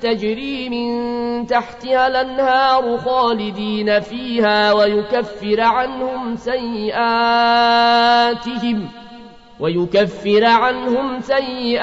[0.00, 6.96] تجري من تحتها الأنهار خالدين فيها ويكفر عنهم سيئاتهم
[9.60, 11.80] ويكفر عنهم سيئاتهم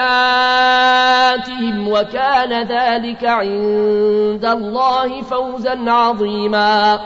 [1.88, 7.00] وكان ذلك عند الله فوزا عظيما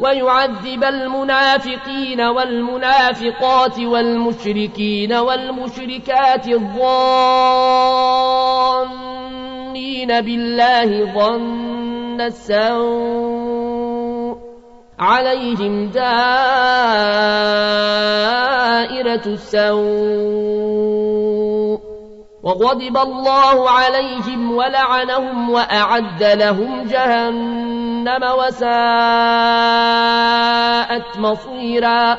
[0.00, 6.48] ويعذب المنافقين والمنافقات والمشركين والمشركات
[9.78, 13.68] الظانين بالله ظن السوء
[14.98, 16.02] عليهم دائرة
[19.26, 19.78] السوء
[22.42, 28.68] وغضب الله عليهم ولعنهم وأعد لهم جهنم وساءت
[31.18, 32.18] مصيرا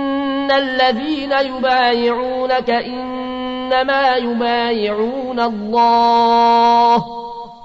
[0.51, 7.05] الذين يبايعونك إنما يبايعون الله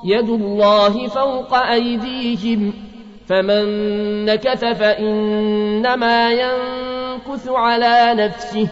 [0.05, 2.73] يد الله فوق أيديهم
[3.29, 3.65] فمن
[4.25, 8.69] نكث فإنما ينكث على نفسه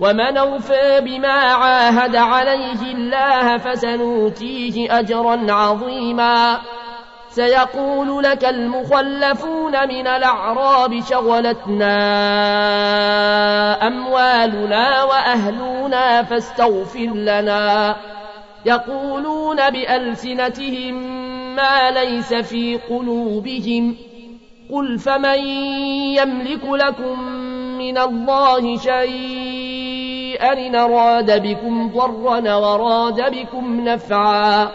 [0.00, 6.58] ومن أوفى بما عاهد عليه الله فسنوتيه أجرا عظيما
[7.38, 11.96] سيقول لك المخلفون من الأعراب شغلتنا
[13.86, 17.96] أموالنا وأهلنا فاستغفر لنا.
[18.66, 20.94] يقولون بألسنتهم
[21.56, 23.96] ما ليس في قلوبهم.
[24.72, 25.38] قل فمن
[26.18, 27.22] يملك لكم
[27.78, 34.68] من الله شيئا إن أراد بكم ضرا وراد بكم نفعا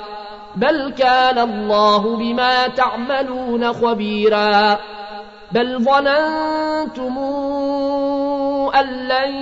[0.55, 4.77] بل كان الله بما تعملون خبيرا.
[5.51, 7.17] بل ظننتم
[8.79, 9.33] أن لن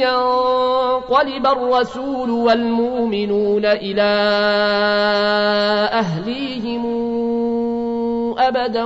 [0.00, 4.02] ينقلب الرسول والمؤمنون إلى
[5.92, 6.84] أهليهم
[8.38, 8.84] أبدا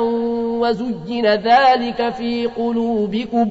[0.60, 3.50] وزجن ذلك في قلوبكم.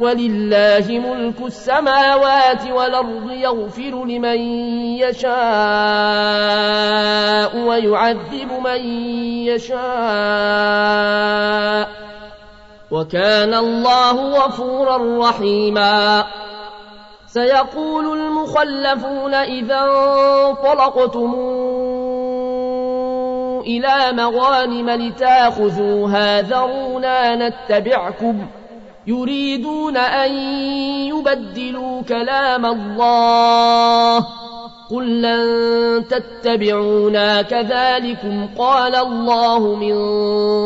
[0.00, 4.38] ولله ملك السماوات والأرض يغفر لمن
[4.98, 5.34] يشاء
[7.56, 8.80] ويعذب من
[9.46, 9.84] يشاء
[12.90, 16.24] وكان الله غفورا رحيما.
[17.26, 21.34] سيقول المخلفون إذا انطلقتم
[23.66, 28.46] إلى مغانم لتأخذوها ذرونا نتبعكم
[29.06, 30.34] يريدون أن
[31.08, 34.26] يبدلوا كلام الله.
[34.90, 37.42] قل لن تتبعونا.
[37.42, 39.96] كذلكم قال الله من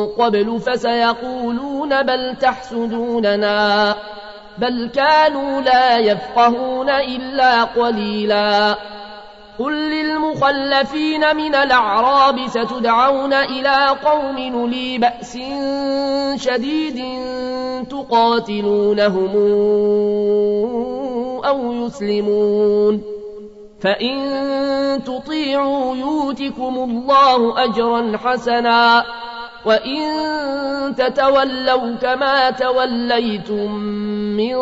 [0.07, 3.95] قبل فسيقولون بل تحسدوننا.
[4.59, 8.75] بل كانوا لا يفقهون إلا قليلا.
[9.59, 15.39] قل للمخلفين من الأعراب ستدعون إلى قوم نلي بأس
[16.45, 17.05] شديد
[17.91, 19.31] تقاتلونهم
[21.45, 23.03] أو يسلمون
[23.81, 24.19] فإن
[25.05, 29.05] تطيعوا يوتكم الله أجرا حسنا
[29.67, 30.01] وإن
[30.99, 33.73] تتولوا كما توليتم
[34.37, 34.57] من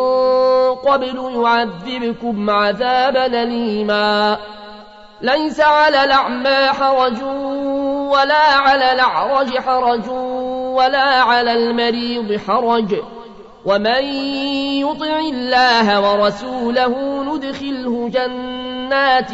[0.75, 4.37] قبل يعذبكم عذابا ليما
[5.21, 7.23] ليس على الأعمى حرج
[8.11, 10.09] ولا على الأعرج حرج
[10.77, 12.95] ولا على المريض حرج.
[13.65, 14.03] ومن
[14.83, 19.31] يطع الله ورسوله ندخله جنات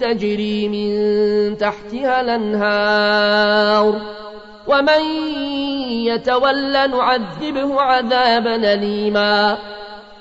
[0.00, 4.00] تجري من تحتها الأنهار.
[4.66, 5.02] ومن
[6.06, 9.58] يتول نعذبه عذابا أليما.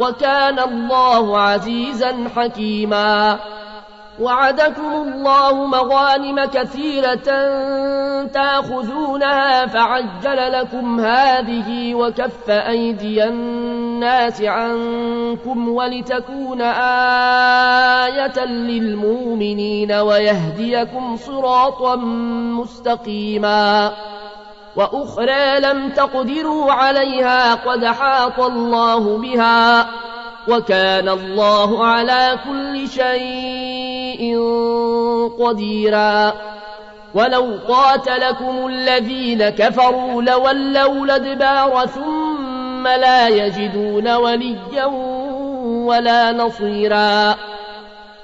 [0.00, 3.38] وكان الله عزيزا حكيما.
[4.20, 7.28] وعدكم الله مغانم كثيرة
[8.24, 16.62] تأخذونها فعجل لكم هذه وكف أيدي الناس عنكم ولتكون
[18.02, 21.96] آية للمؤمنين ويهديكم صراطا
[22.60, 23.92] مستقيما.
[24.76, 29.86] وأخرى لم تقدروا عليها قد حاط الله بها
[30.48, 34.38] وكان الله على كل شيء
[35.40, 36.32] قديرا
[37.14, 44.84] ولو قاتلكم الذين كفروا لولوا الأدبار ثم لا يجدون وليا
[45.64, 47.36] ولا نصيرا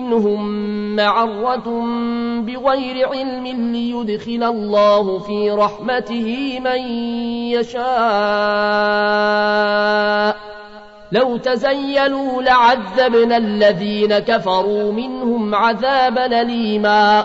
[0.00, 0.66] منهم
[0.96, 1.84] معرة
[2.40, 6.80] بغير علم ليدخل الله في رحمته من
[7.52, 7.86] يشاء.
[11.12, 17.24] لو تزيلوا لعذبنا الذين كفروا منهم عذابا ليما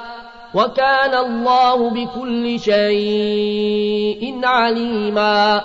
[0.55, 5.61] وكان الله بكل شيء عليما.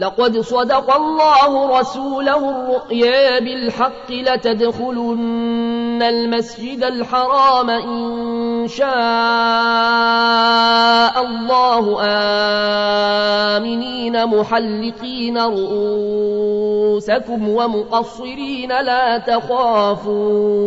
[0.00, 8.86] لقد صدق الله رسوله الرؤيا بالحق لتدخلن المسجد الحرام إن شاء
[11.24, 11.96] الله
[13.56, 16.98] آمنين محلقين رؤوسكم
[17.48, 20.66] ومقصرين لا تخافون.